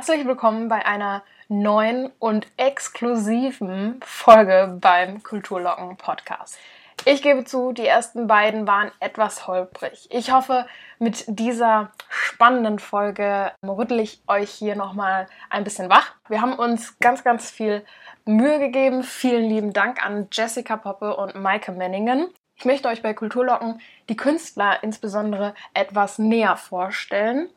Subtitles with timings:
[0.00, 6.56] Herzlich willkommen bei einer neuen und exklusiven Folge beim Kulturlocken Podcast.
[7.04, 10.08] Ich gebe zu, die ersten beiden waren etwas holprig.
[10.10, 10.64] Ich hoffe,
[10.98, 16.14] mit dieser spannenden Folge rüttel ich euch hier nochmal ein bisschen wach.
[16.30, 17.84] Wir haben uns ganz, ganz viel
[18.24, 19.02] Mühe gegeben.
[19.02, 22.26] Vielen lieben Dank an Jessica Poppe und Maike Menningen.
[22.56, 27.50] Ich möchte euch bei Kulturlocken die Künstler insbesondere etwas näher vorstellen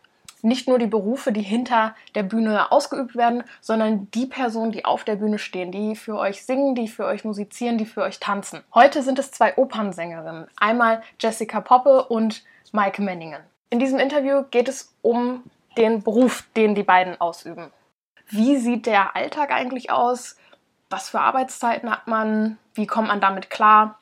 [0.44, 5.04] nicht nur die Berufe, die hinter der Bühne ausgeübt werden, sondern die Personen, die auf
[5.04, 8.62] der Bühne stehen, die für euch singen, die für euch musizieren, die für euch tanzen.
[8.74, 13.42] Heute sind es zwei Opernsängerinnen, einmal Jessica Poppe und Maike Menningen.
[13.70, 15.44] In diesem Interview geht es um
[15.78, 17.72] den Beruf, den die beiden ausüben.
[18.28, 20.38] Wie sieht der Alltag eigentlich aus?
[20.90, 22.58] Was für Arbeitszeiten hat man?
[22.74, 24.00] Wie kommt man damit klar?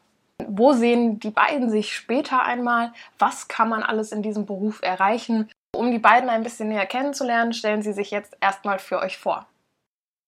[0.47, 2.93] Wo sehen die beiden sich später einmal?
[3.19, 5.49] Was kann man alles in diesem Beruf erreichen?
[5.73, 9.47] Um die beiden ein bisschen näher kennenzulernen, stellen sie sich jetzt erstmal für euch vor.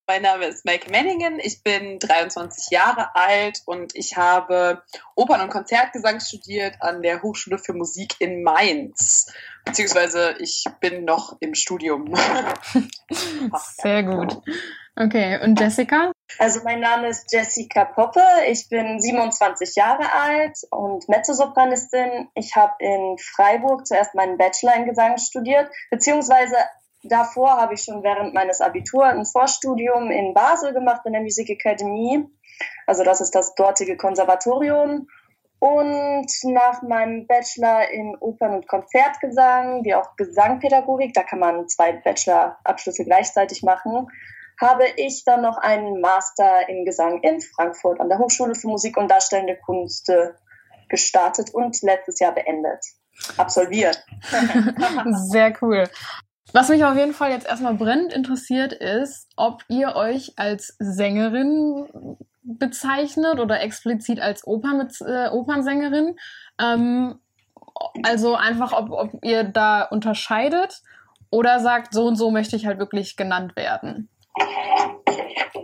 [0.08, 4.81] Mein Name ist Maike Menningen, ich bin 23 Jahre alt und ich habe
[5.16, 9.31] Opern- und Konzertgesang studiert an der Hochschule für Musik in Mainz.
[9.64, 12.14] Beziehungsweise ich bin noch im Studium.
[13.81, 14.41] Sehr gut.
[14.97, 16.11] Okay, und Jessica?
[16.39, 22.30] Also mein Name ist Jessica Poppe, ich bin 27 Jahre alt und Mezzosopranistin.
[22.34, 26.56] Ich habe in Freiburg zuerst meinen Bachelor in Gesang studiert, beziehungsweise
[27.04, 31.50] davor habe ich schon während meines Abitur ein Vorstudium in Basel gemacht in der Music
[31.50, 32.26] Academy.
[32.88, 35.08] Also das ist das dortige Konservatorium.
[35.59, 41.94] Und nach meinem Bachelor in Opern- und Konzertgesang, wie auch Gesangpädagogik, da kann man zwei
[41.94, 44.09] Bachelorabschlüsse gleichzeitig machen,
[44.64, 48.97] habe ich dann noch einen Master in Gesang in Frankfurt an der Hochschule für Musik
[48.97, 50.11] und Darstellende Kunst
[50.89, 52.83] gestartet und letztes Jahr beendet.
[53.38, 54.03] Absolviert.
[55.30, 55.86] Sehr cool.
[56.53, 62.17] Was mich auf jeden Fall jetzt erstmal brennend interessiert ist, ob ihr euch als Sängerin
[62.43, 66.16] bezeichnet oder explizit als Oper mit, äh, Opernsängerin.
[66.60, 67.20] Ähm,
[68.04, 70.83] also einfach, ob, ob ihr da unterscheidet
[71.32, 74.10] oder sagt, so und so möchte ich halt wirklich genannt werden.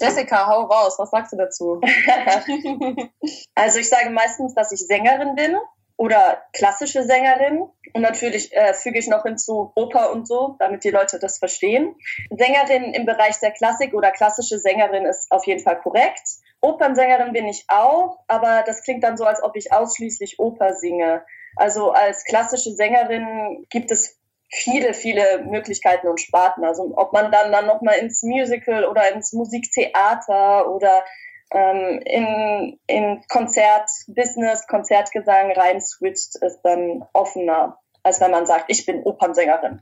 [0.01, 1.81] Jessica, hau raus, was sagst du dazu?
[3.55, 5.57] also ich sage meistens, dass ich Sängerin bin
[5.97, 7.67] oder klassische Sängerin.
[7.93, 11.95] Und natürlich äh, füge ich noch hinzu Oper und so, damit die Leute das verstehen.
[12.29, 16.21] Sängerin im Bereich der Klassik oder klassische Sängerin ist auf jeden Fall korrekt.
[16.61, 21.25] Opernsängerin bin ich auch, aber das klingt dann so, als ob ich ausschließlich Oper singe.
[21.55, 24.18] Also als klassische Sängerin gibt es
[24.49, 26.63] viele, viele Möglichkeiten und Sparten.
[26.63, 31.03] Also ob man dann, dann nochmal ins Musical oder ins Musiktheater oder
[31.51, 38.85] ähm, in, in Konzertbusiness, Konzertgesang rein switcht, ist dann offener, als wenn man sagt, ich
[38.85, 39.81] bin Opernsängerin.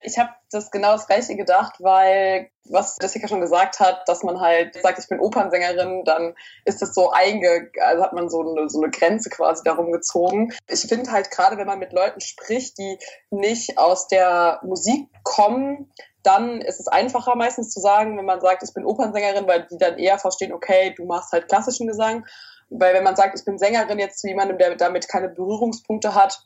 [0.00, 4.40] Ich habe das genau das Gleiche gedacht, weil was Jessica schon gesagt hat, dass man
[4.40, 6.34] halt sagt, ich bin Opernsängerin, dann
[6.64, 10.52] ist das so einge, also hat man so eine, so eine Grenze quasi darum gezogen.
[10.68, 12.98] Ich finde halt gerade, wenn man mit Leuten spricht, die
[13.30, 15.90] nicht aus der Musik kommen,
[16.22, 19.78] dann ist es einfacher meistens zu sagen, wenn man sagt, ich bin Opernsängerin, weil die
[19.78, 22.26] dann eher verstehen, okay, du machst halt klassischen Gesang.
[22.68, 26.42] Weil wenn man sagt, ich bin Sängerin jetzt zu jemandem, der damit keine Berührungspunkte hat,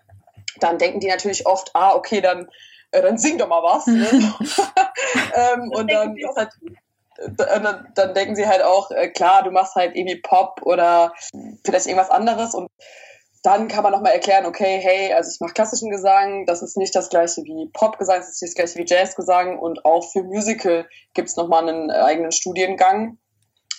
[0.59, 2.50] dann denken die natürlich oft, ah, okay, dann
[2.92, 3.86] äh, dann sing doch mal was.
[3.86, 4.06] Ne?
[5.34, 6.50] ähm, und dann ist halt,
[7.36, 11.12] dann, dann, denken sie halt auch, äh, klar, du machst halt irgendwie Pop oder
[11.64, 12.68] vielleicht irgendwas anderes und
[13.42, 16.94] dann kann man nochmal erklären, okay, hey, also ich mache klassischen Gesang, das ist nicht
[16.94, 20.86] das gleiche wie Popgesang, das ist nicht das gleiche wie Jazzgesang und auch für Musical
[21.14, 23.18] gibt es nochmal einen eigenen Studiengang.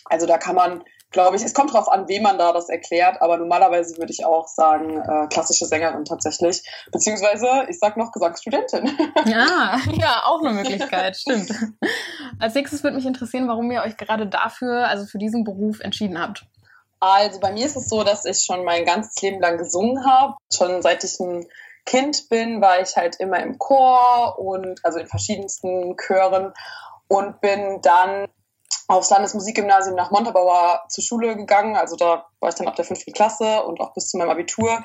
[0.06, 3.22] Also da kann man glaube ich, es kommt darauf an, wem man da das erklärt,
[3.22, 6.64] aber normalerweise würde ich auch sagen, äh, klassische Sängerin tatsächlich.
[6.92, 8.98] Beziehungsweise, ich sag noch Gesangsstudentin.
[9.26, 11.52] Ja, ja, auch eine Möglichkeit, stimmt.
[12.40, 16.20] Als nächstes würde mich interessieren, warum ihr euch gerade dafür, also für diesen Beruf entschieden
[16.20, 16.46] habt.
[17.00, 20.36] Also bei mir ist es so, dass ich schon mein ganzes Leben lang gesungen habe.
[20.54, 21.48] Schon seit ich ein
[21.86, 26.54] Kind bin, war ich halt immer im Chor und also in verschiedensten Chören
[27.08, 28.28] und bin dann
[28.88, 31.76] aufs Landesmusikgymnasium nach Montabaur zur Schule gegangen.
[31.76, 34.82] Also da war ich dann ab der fünften Klasse und auch bis zu meinem Abitur.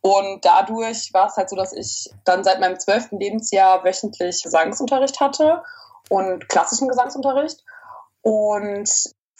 [0.00, 5.20] Und dadurch war es halt so, dass ich dann seit meinem zwölften Lebensjahr wöchentlich Gesangsunterricht
[5.20, 5.62] hatte
[6.08, 7.62] und klassischen Gesangsunterricht.
[8.22, 8.90] Und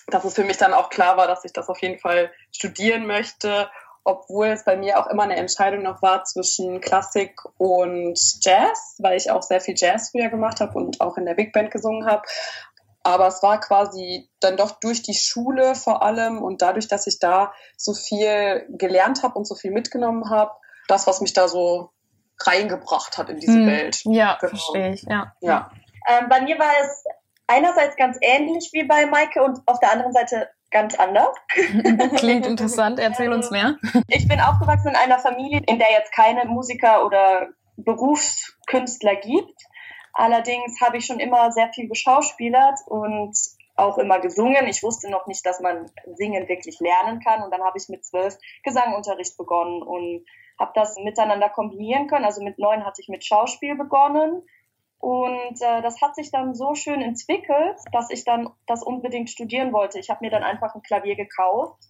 [0.08, 3.06] dass es für mich dann auch klar war, dass ich das auf jeden Fall studieren
[3.06, 3.70] möchte,
[4.04, 9.16] obwohl es bei mir auch immer eine Entscheidung noch war zwischen Klassik und Jazz, weil
[9.16, 12.06] ich auch sehr viel Jazz früher gemacht habe und auch in der Big Band gesungen
[12.06, 12.22] habe.
[13.04, 17.18] Aber es war quasi dann doch durch die Schule vor allem und dadurch, dass ich
[17.18, 20.52] da so viel gelernt habe und so viel mitgenommen habe,
[20.88, 21.90] das, was mich da so
[22.40, 24.00] reingebracht hat in diese hm, Welt.
[24.04, 24.50] Ja, genau.
[24.50, 25.32] verstehe ich, ja.
[25.40, 25.70] Ja.
[26.08, 27.04] Ähm, bei mir war es
[27.46, 31.36] einerseits ganz ähnlich wie bei Maike und auf der anderen Seite ganz anders.
[32.16, 33.76] Klingt interessant, erzähl uns mehr.
[34.08, 39.54] Ich bin aufgewachsen in einer Familie, in der jetzt keine Musiker oder Berufskünstler gibt.
[40.12, 43.36] Allerdings habe ich schon immer sehr viel geschauspielert und
[43.76, 44.66] auch immer gesungen.
[44.66, 47.42] Ich wusste noch nicht, dass man singen wirklich lernen kann.
[47.42, 50.24] Und dann habe ich mit zwölf Gesangunterricht begonnen und
[50.58, 52.24] habe das miteinander kombinieren können.
[52.24, 54.42] Also mit neun hatte ich mit Schauspiel begonnen.
[54.98, 59.72] Und äh, das hat sich dann so schön entwickelt, dass ich dann das unbedingt studieren
[59.72, 59.98] wollte.
[59.98, 61.82] Ich habe mir dann einfach ein Klavier gekauft,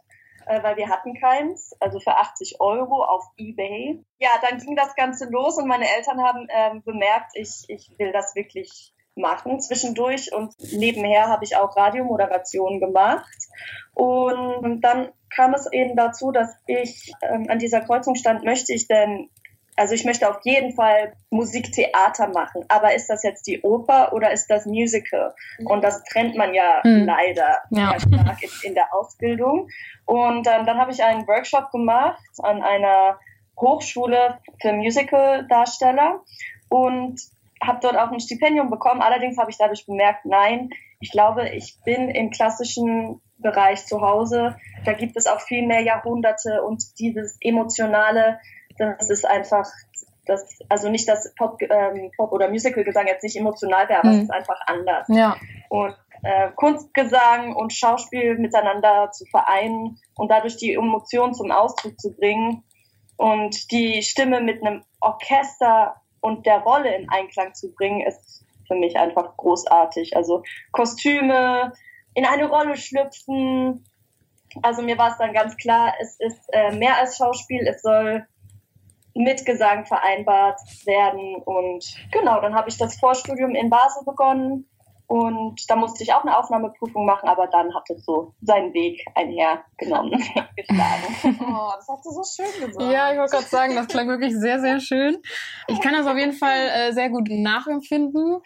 [0.46, 4.02] äh, weil wir hatten keins, also für 80 Euro auf eBay.
[4.18, 8.12] Ja, dann ging das Ganze los und meine Eltern haben äh, bemerkt, ich, ich will
[8.12, 13.36] das wirklich machen zwischendurch und nebenher habe ich auch Radiomoderationen gemacht.
[13.94, 18.88] Und dann kam es eben dazu, dass ich ähm, an dieser Kreuzung stand, möchte ich
[18.88, 19.28] denn,
[19.76, 24.30] also ich möchte auf jeden Fall Musiktheater machen, aber ist das jetzt die Oper oder
[24.30, 25.34] ist das Musical?
[25.64, 27.06] Und das trennt man ja hm.
[27.06, 27.98] leider ja.
[27.98, 29.68] stark in, in, der Ausbildung.
[30.04, 33.18] Und ähm, dann habe ich einen Workshop gemacht an einer
[33.58, 36.20] Hochschule für Musical-Darsteller
[36.68, 37.20] und
[37.62, 39.00] habe dort auch ein Stipendium bekommen.
[39.00, 40.70] Allerdings habe ich dadurch bemerkt, nein,
[41.00, 44.56] ich glaube, ich bin im klassischen Bereich zu Hause.
[44.84, 48.38] Da gibt es auch viel mehr Jahrhunderte und dieses emotionale,
[48.98, 49.68] das ist einfach,
[50.26, 54.18] das, also nicht, dass Pop, ähm, Pop oder Musical-Gesang jetzt nicht emotional wäre, aber mhm.
[54.18, 55.06] es ist einfach anders.
[55.08, 55.36] Ja.
[55.68, 62.14] Und äh, Kunstgesang und Schauspiel miteinander zu vereinen und dadurch die Emotionen zum Ausdruck zu
[62.14, 62.62] bringen
[63.16, 68.76] und die Stimme mit einem Orchester und der Rolle in Einklang zu bringen, ist für
[68.76, 70.16] mich einfach großartig.
[70.16, 71.72] Also Kostüme,
[72.14, 73.84] in eine Rolle schlüpfen.
[74.62, 78.26] Also mir war es dann ganz klar, es ist äh, mehr als Schauspiel, es soll
[79.14, 81.36] mit Gesang vereinbart werden.
[81.44, 84.66] Und genau, dann habe ich das Vorstudium in Basel begonnen
[85.12, 89.04] und da musste ich auch eine Aufnahmeprüfung machen, aber dann hat es so seinen Weg
[89.14, 92.90] einhergenommen, Oh, das hast du so schön gesagt.
[92.90, 95.18] Ja, ich wollte gerade sagen, das klang wirklich sehr, sehr schön.
[95.68, 98.40] Ich kann das auf jeden Fall äh, sehr gut nachempfinden,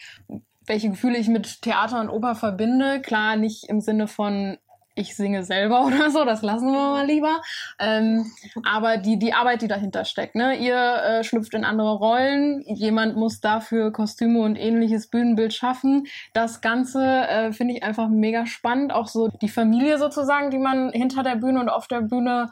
[0.66, 3.00] welche Gefühle ich mit Theater und Oper verbinde.
[3.00, 4.58] Klar, nicht im Sinne von
[4.96, 7.40] ich singe selber oder so, das lassen wir mal lieber.
[7.78, 8.32] Ähm,
[8.64, 10.56] aber die, die Arbeit, die dahinter steckt, ne?
[10.56, 16.06] Ihr äh, schlüpft in andere Rollen, jemand muss dafür Kostüme und ähnliches Bühnenbild schaffen.
[16.32, 18.93] Das Ganze äh, finde ich einfach mega spannend.
[18.93, 22.50] Auch so die Familie sozusagen, die man hinter der Bühne und auf der Bühne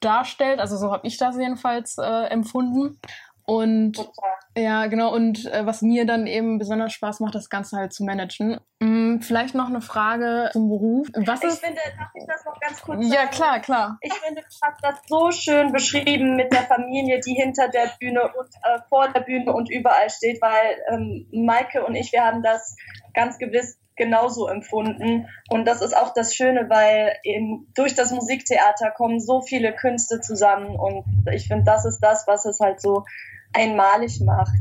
[0.00, 0.60] darstellt.
[0.60, 2.98] Also so habe ich das jedenfalls äh, empfunden.
[3.44, 3.98] Und
[4.56, 5.14] ja, genau.
[5.14, 8.60] Und äh, was mir dann eben besonders Spaß macht, das Ganze halt zu managen.
[8.82, 11.08] Hm, vielleicht noch eine Frage zum Beruf.
[11.14, 13.12] Was ich finde, darf ich das noch ganz kurz sagen?
[13.12, 13.98] Ja, klar, klar.
[14.00, 18.22] Ich finde, du hast das so schön beschrieben mit der Familie, die hinter der Bühne
[18.22, 22.42] und äh, vor der Bühne und überall steht, weil ähm, Maike und ich, wir haben
[22.42, 22.76] das
[23.14, 25.28] ganz gewiss genauso empfunden.
[25.50, 30.20] Und das ist auch das Schöne, weil eben durch das Musiktheater kommen so viele Künste
[30.20, 30.76] zusammen.
[30.76, 33.04] Und ich finde, das ist das, was es halt so
[33.52, 34.58] einmalig macht.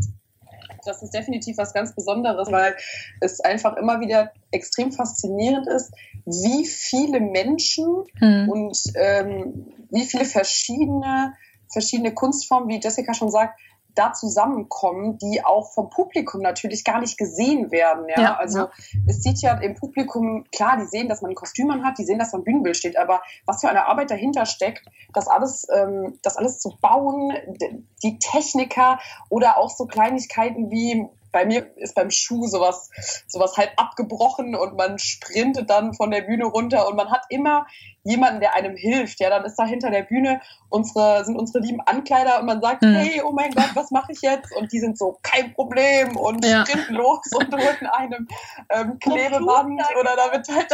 [0.85, 2.75] Das ist definitiv was ganz Besonderes, weil
[3.19, 5.93] es einfach immer wieder extrem faszinierend ist,
[6.25, 8.49] wie viele Menschen hm.
[8.49, 11.33] und ähm, wie viele verschiedene,
[11.71, 13.59] verschiedene Kunstformen, wie Jessica schon sagt,
[13.95, 18.07] da zusammenkommen, die auch vom Publikum natürlich gar nicht gesehen werden.
[18.09, 18.21] Ja?
[18.21, 18.71] ja also ja.
[19.07, 22.19] es sieht ja im Publikum, klar, die sehen, dass man ein Kostüm hat, die sehen,
[22.19, 26.37] dass man Bühnenbild steht, aber was für eine Arbeit dahinter steckt, das alles, ähm, das
[26.37, 27.33] alles zu bauen,
[28.03, 32.89] die Techniker oder auch so Kleinigkeiten wie bei mir ist beim Schuh sowas,
[33.27, 37.65] sowas halt abgebrochen und man sprintet dann von der Bühne runter und man hat immer
[38.03, 39.19] jemanden, der einem hilft.
[39.19, 42.81] Ja, dann ist da hinter der Bühne unsere, sind unsere lieben Ankleider und man sagt,
[42.81, 42.95] mhm.
[42.95, 44.55] hey, oh mein Gott, was mache ich jetzt?
[44.55, 46.65] Und die sind so, kein Problem und ja.
[46.65, 48.27] sprinten los und drücken einem
[48.69, 50.71] ähm, Klebeband oder da wird, halt,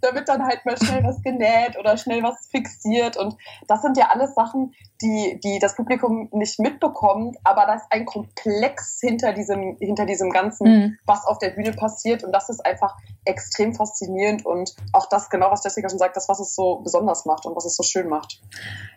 [0.00, 3.96] da wird dann halt mal schnell was genäht oder schnell was fixiert und das sind
[3.96, 9.32] ja alles Sachen, die, die das Publikum nicht mitbekommt, aber da ist ein Komplex hinter
[9.32, 10.98] diesem, hinter diesem Ganzen, mhm.
[11.04, 15.50] was auf der Bühne passiert und das ist einfach extrem faszinierend und auch das, genau
[15.50, 18.08] was Jessica schon sagt, das, was es so besonders macht und was es so schön
[18.08, 18.40] macht.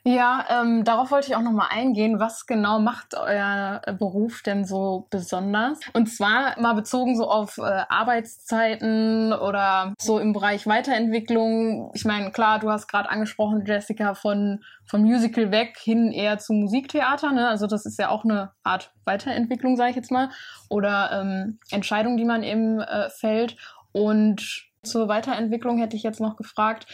[0.05, 2.19] Ja, ähm, darauf wollte ich auch nochmal eingehen.
[2.19, 5.79] Was genau macht euer Beruf denn so besonders?
[5.93, 11.91] Und zwar mal bezogen so auf äh, Arbeitszeiten oder so im Bereich Weiterentwicklung.
[11.93, 16.59] Ich meine, klar, du hast gerade angesprochen, Jessica, von, von Musical weg hin eher zum
[16.59, 17.31] Musiktheater.
[17.31, 17.47] Ne?
[17.47, 20.31] Also das ist ja auch eine Art Weiterentwicklung, sage ich jetzt mal.
[20.67, 23.55] Oder ähm, Entscheidung, die man eben äh, fällt.
[23.93, 26.87] Und zur Weiterentwicklung hätte ich jetzt noch gefragt,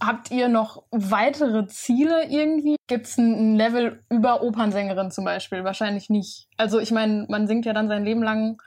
[0.00, 2.76] habt ihr noch weitere Ziele irgendwie?
[2.86, 5.64] Gibt es ein Level über Opernsängerin zum Beispiel?
[5.64, 6.48] Wahrscheinlich nicht.
[6.56, 8.60] Also ich meine, man singt ja dann sein Leben lang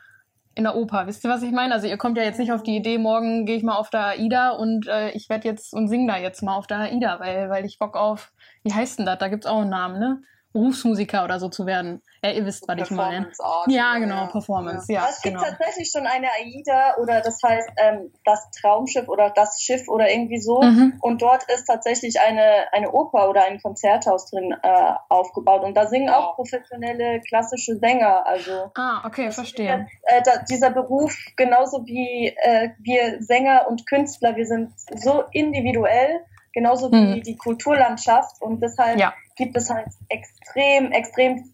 [0.56, 1.08] in der Oper.
[1.08, 1.74] Wisst ihr, was ich meine?
[1.74, 4.08] Also ihr kommt ja jetzt nicht auf die Idee, morgen gehe ich mal auf der
[4.08, 7.50] AIDA und äh, ich werde jetzt und sing da jetzt mal auf der AIDA, weil,
[7.50, 8.34] weil ich Bock auf,
[8.64, 9.20] wie heißt denn das?
[9.20, 10.22] Da gibt's auch einen Namen, ne?
[10.52, 12.02] Berufsmusiker oder so zu werden.
[12.24, 13.32] Ja, ihr wisst, was ich meine.
[13.68, 14.92] Ja, genau, Performance.
[14.92, 15.42] Ja, ja es genau.
[15.42, 20.10] gibt tatsächlich schon eine AIDA oder das heißt ähm, das Traumschiff oder das Schiff oder
[20.10, 20.62] irgendwie so.
[20.62, 20.98] Mhm.
[21.02, 25.64] Und dort ist tatsächlich eine, eine Oper oder ein Konzerthaus drin äh, aufgebaut.
[25.64, 28.26] Und da singen auch professionelle klassische Sänger.
[28.26, 29.88] Also ah, okay, verstehe.
[30.04, 36.26] Äh, da, dieser Beruf, genauso wie äh, wir Sänger und Künstler, wir sind so individuell
[36.54, 37.24] genauso wie hm.
[37.24, 38.42] die Kulturlandschaft.
[38.42, 39.14] Und deshalb ja.
[39.36, 41.54] gibt es halt extrem, extrem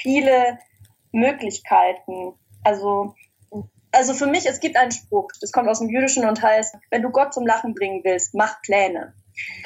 [0.00, 0.58] viele
[1.12, 2.34] Möglichkeiten.
[2.64, 3.14] Also,
[3.92, 7.02] also für mich, es gibt einen Spruch, das kommt aus dem Jüdischen und heißt, wenn
[7.02, 9.14] du Gott zum Lachen bringen willst, mach Pläne.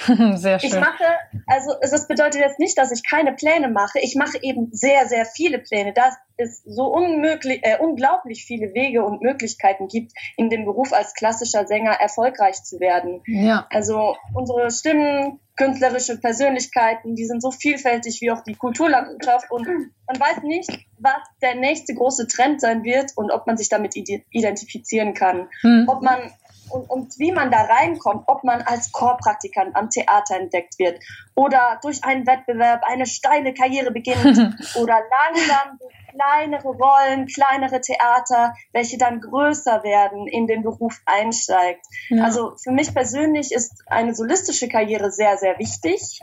[0.36, 0.70] Sehr schön.
[0.70, 1.04] Ich mache,
[1.46, 3.98] also das bedeutet jetzt nicht, dass ich keine Pläne mache.
[4.00, 5.92] Ich mache eben sehr, sehr viele Pläne.
[5.92, 6.10] Da
[6.40, 11.66] es so unmöglich, äh, unglaublich viele Wege und Möglichkeiten gibt, in dem Beruf als klassischer
[11.66, 13.22] Sänger erfolgreich zu werden.
[13.26, 13.66] Ja.
[13.70, 20.18] Also unsere Stimmen, künstlerische Persönlichkeiten, die sind so vielfältig wie auch die Kulturlandschaft und man
[20.18, 25.12] weiß nicht, was der nächste große Trend sein wird und ob man sich damit identifizieren
[25.12, 25.48] kann.
[25.60, 25.84] Hm.
[25.86, 26.32] Ob man
[26.70, 31.00] und, und wie man da reinkommt, ob man als Chorpraktikant am Theater entdeckt wird
[31.34, 34.36] oder durch einen Wettbewerb eine steile Karriere beginnt
[34.76, 35.78] oder langsam
[36.10, 41.86] kleinere Rollen, kleinere Theater, welche dann größer werden, in den Beruf einsteigt.
[42.08, 42.24] Ja.
[42.24, 46.20] Also für mich persönlich ist eine solistische Karriere sehr, sehr wichtig,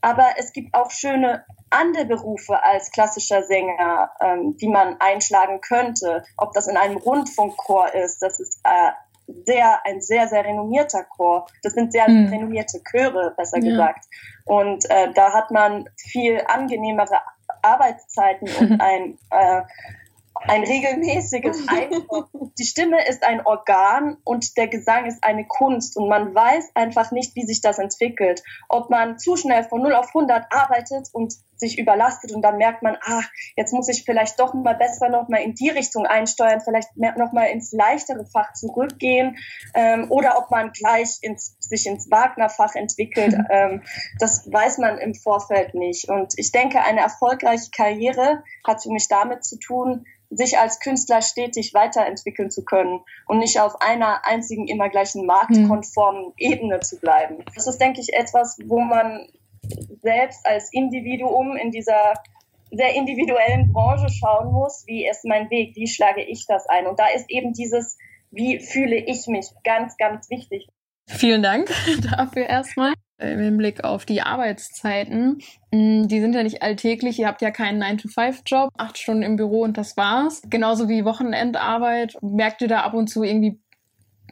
[0.00, 6.24] aber es gibt auch schöne andere Berufe als klassischer Sänger, ähm, die man einschlagen könnte.
[6.36, 8.90] Ob das in einem Rundfunkchor ist, das ist äh,
[9.44, 11.46] sehr, ein sehr, sehr renommierter Chor.
[11.62, 12.28] Das sind sehr hm.
[12.28, 13.70] renommierte Chöre, besser ja.
[13.70, 14.06] gesagt.
[14.44, 17.20] Und äh, da hat man viel angenehmere
[17.62, 19.62] Arbeitszeiten und ein, äh,
[20.40, 22.52] ein regelmäßiges Einkommen.
[22.58, 27.12] Die Stimme ist ein Organ und der Gesang ist eine Kunst und man weiß einfach
[27.12, 28.42] nicht, wie sich das entwickelt.
[28.68, 32.82] Ob man zu schnell von 0 auf 100 arbeitet und sich überlastet und dann merkt
[32.82, 33.22] man, ah,
[33.54, 37.32] jetzt muss ich vielleicht doch mal besser noch mal in die Richtung einsteuern, vielleicht noch
[37.32, 39.36] mal ins leichtere Fach zurückgehen
[39.74, 43.82] ähm, oder ob man gleich ins, sich ins Wagner-Fach entwickelt, ähm,
[44.18, 46.08] das weiß man im Vorfeld nicht.
[46.08, 51.22] Und ich denke, eine erfolgreiche Karriere hat für mich damit zu tun, sich als Künstler
[51.22, 56.32] stetig weiterentwickeln zu können und nicht auf einer einzigen immer gleichen marktkonformen mhm.
[56.36, 57.44] Ebene zu bleiben.
[57.54, 59.28] Das ist, denke ich, etwas, wo man
[60.02, 62.14] selbst als Individuum in dieser
[62.70, 66.86] sehr individuellen Branche schauen muss, wie ist mein Weg, wie schlage ich das ein.
[66.86, 67.98] Und da ist eben dieses,
[68.30, 70.68] wie fühle ich mich, ganz, ganz wichtig.
[71.06, 71.72] Vielen Dank
[72.16, 72.94] dafür erstmal.
[73.20, 75.38] Im Hinblick auf die Arbeitszeiten.
[75.70, 77.18] Mm, die sind ja nicht alltäglich.
[77.18, 80.42] Ihr habt ja keinen 9-to-5-Job, acht Stunden im Büro und das war's.
[80.48, 82.16] Genauso wie Wochenendarbeit.
[82.22, 83.60] Merkt ihr da ab und zu irgendwie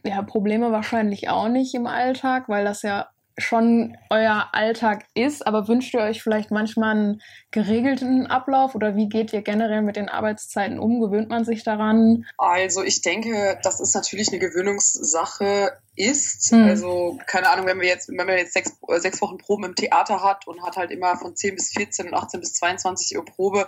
[0.04, 5.68] ja, Probleme wahrscheinlich auch nicht im Alltag, weil das ja schon euer Alltag ist, aber
[5.68, 10.08] wünscht ihr euch vielleicht manchmal einen geregelten Ablauf oder wie geht ihr generell mit den
[10.08, 11.00] Arbeitszeiten um?
[11.00, 12.26] Gewöhnt man sich daran?
[12.36, 16.50] Also ich denke, das ist natürlich eine Gewöhnungssache ist.
[16.50, 16.64] Hm.
[16.64, 20.22] Also keine Ahnung, wenn wir jetzt, wenn man jetzt sechs, sechs Wochen Proben im Theater
[20.22, 23.66] hat und hat halt immer von 10 bis 14 und 18 bis 22 Uhr Probe,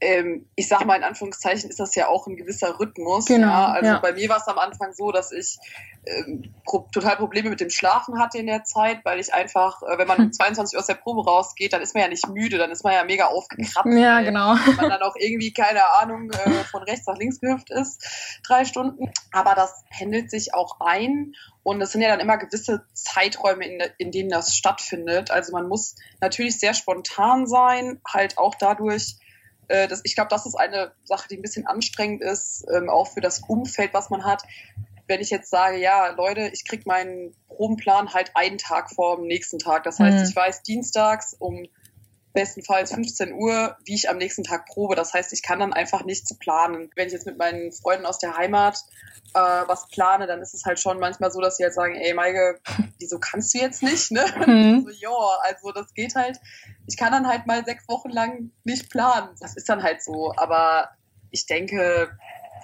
[0.00, 3.26] ähm, ich sag mal in Anführungszeichen, ist das ja auch ein gewisser Rhythmus.
[3.26, 3.66] Genau, ja?
[3.72, 3.98] Also ja.
[3.98, 5.58] bei mir war es am Anfang so, dass ich
[6.04, 9.98] ähm, pro total Probleme mit dem Schlafen hatte in der Zeit, weil ich einfach, äh,
[9.98, 12.58] wenn man um 22 Uhr aus der Probe rausgeht, dann ist man ja nicht müde,
[12.58, 13.88] dann ist man ja mega aufgekratzt.
[13.90, 14.54] Ja, genau.
[14.66, 18.66] Wenn man dann auch irgendwie, keine Ahnung, äh, von rechts nach links gehüpft ist, drei
[18.66, 19.10] Stunden.
[19.32, 23.82] Aber das pendelt sich auch ein und es sind ja dann immer gewisse Zeiträume, in,
[23.98, 25.30] in denen das stattfindet.
[25.30, 29.16] Also man muss natürlich sehr spontan sein, halt auch dadurch,
[29.68, 33.08] äh, das, ich glaube, das ist eine Sache, die ein bisschen anstrengend ist, ähm, auch
[33.08, 34.42] für das Umfeld, was man hat.
[35.08, 39.26] Wenn ich jetzt sage, ja, Leute, ich kriege meinen Probenplan halt einen Tag vor dem
[39.26, 39.84] nächsten Tag.
[39.84, 40.24] Das heißt, mhm.
[40.28, 41.66] ich weiß dienstags um
[42.36, 44.94] bestenfalls 15 Uhr, wie ich am nächsten Tag probe.
[44.94, 46.90] Das heißt, ich kann dann einfach nichts planen.
[46.94, 48.76] Wenn ich jetzt mit meinen Freunden aus der Heimat
[49.32, 52.12] äh, was plane, dann ist es halt schon manchmal so, dass sie halt sagen, ey
[52.12, 52.60] Maike,
[52.98, 54.12] wieso kannst du jetzt nicht?
[54.12, 54.22] Ne?
[54.46, 54.82] Mhm.
[54.86, 56.38] so, ja, also das geht halt.
[56.86, 59.30] Ich kann dann halt mal sechs Wochen lang nicht planen.
[59.40, 60.34] Das ist dann halt so.
[60.36, 60.90] Aber
[61.30, 62.10] ich denke,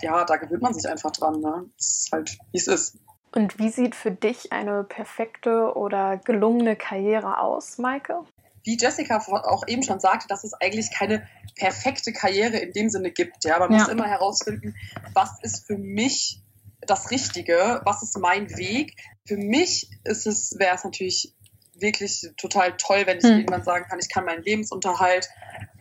[0.02, 1.40] ja, da gewöhnt man sich einfach dran.
[1.40, 1.64] Ne?
[1.78, 2.98] Das ist halt, wie es ist.
[3.34, 8.26] Und wie sieht für dich eine perfekte oder gelungene Karriere aus, Maike?
[8.64, 11.26] Wie Jessica auch eben schon sagte, dass es eigentlich keine
[11.56, 13.44] perfekte Karriere in dem Sinne gibt.
[13.44, 13.78] Ja, man ja.
[13.78, 14.74] muss immer herausfinden,
[15.14, 16.40] was ist für mich
[16.80, 18.96] das Richtige, was ist mein Weg.
[19.26, 21.34] Für mich ist es, wäre es natürlich
[21.74, 23.38] wirklich total toll, wenn ich hm.
[23.38, 25.28] irgendwann sagen kann, ich kann meinen Lebensunterhalt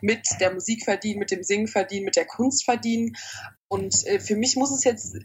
[0.01, 3.15] mit der Musik verdienen, mit dem Singen verdienen, mit der Kunst verdienen.
[3.67, 5.15] Und äh, für mich muss es jetzt,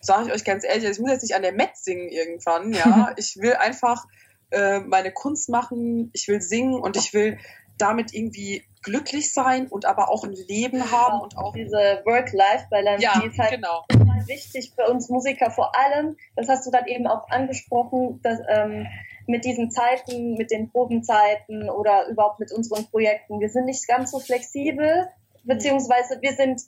[0.00, 3.12] sage ich euch ganz ehrlich, ich muss jetzt nicht an der Met singen irgendwann, ja.
[3.16, 4.06] ich will einfach
[4.52, 7.38] äh, meine Kunst machen, ich will singen und ich will
[7.78, 13.20] damit irgendwie glücklich sein und aber auch ein Leben haben und auch diese Work-Life-Balance, ja,
[13.20, 13.84] die ist halt genau.
[14.26, 16.16] wichtig für uns Musiker vor allem.
[16.36, 18.86] Das hast du dann eben auch angesprochen, dass ähm,
[19.26, 24.10] mit diesen Zeiten, mit den Probenzeiten oder überhaupt mit unseren Projekten, wir sind nicht ganz
[24.10, 25.08] so flexibel,
[25.44, 26.62] beziehungsweise wir sind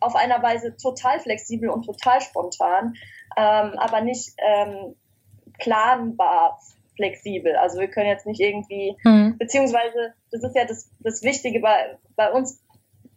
[0.00, 2.94] auf einer Weise total flexibel und total spontan,
[3.36, 4.96] ähm, aber nicht ähm,
[5.58, 6.58] planbar
[6.96, 7.56] flexibel.
[7.56, 9.36] Also wir können jetzt nicht irgendwie, mhm.
[9.38, 12.60] beziehungsweise das ist ja das, das Wichtige bei, bei uns,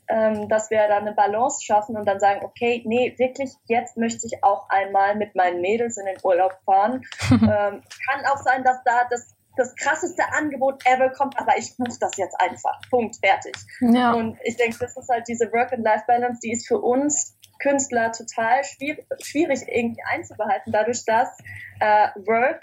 [0.10, 4.26] ähm, dass wir da eine Balance schaffen und dann sagen, okay, nee, wirklich, jetzt möchte
[4.26, 7.02] ich auch einmal mit meinen Mädels in den Urlaub fahren.
[7.32, 7.40] ähm,
[8.10, 12.16] kann auch sein, dass da das, das krasseste Angebot ever kommt, aber ich buche das
[12.18, 12.80] jetzt einfach.
[12.90, 13.56] Punkt, fertig.
[13.82, 14.14] Ja.
[14.14, 19.06] Und ich denke, das ist halt diese Work-and-Life-Balance, die ist für uns Künstler total schwierig,
[19.22, 21.30] schwierig irgendwie einzubehalten, dadurch, dass
[21.80, 22.62] äh, Work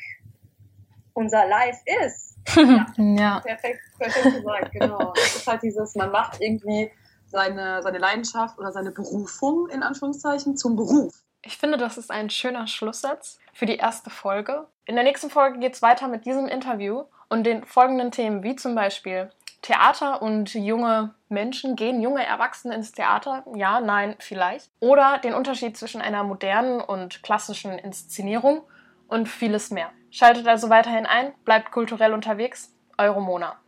[1.15, 2.37] unser Life ist.
[2.57, 2.87] ja.
[2.97, 3.41] ja.
[3.41, 5.13] Perfekt, perfekt gesagt, genau.
[5.15, 6.91] Das ist halt dieses, man macht irgendwie
[7.27, 11.13] seine, seine Leidenschaft oder seine Berufung in Anführungszeichen zum Beruf.
[11.43, 14.67] Ich finde, das ist ein schöner Schlusssatz für die erste Folge.
[14.87, 18.57] In der nächsten Folge geht es weiter mit diesem Interview und den folgenden Themen, wie
[18.57, 19.31] zum Beispiel
[19.61, 21.75] Theater und junge Menschen.
[21.77, 23.45] Gehen junge Erwachsene ins Theater?
[23.55, 24.71] Ja, nein, vielleicht.
[24.81, 28.63] Oder den Unterschied zwischen einer modernen und klassischen Inszenierung
[29.09, 29.91] und vieles mehr.
[30.15, 32.73] Schaltet also weiterhin ein, bleibt kulturell unterwegs.
[32.97, 33.59] Eure Mona.